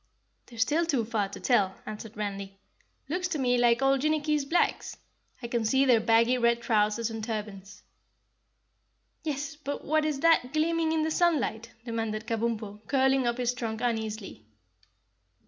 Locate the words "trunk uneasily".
13.53-14.43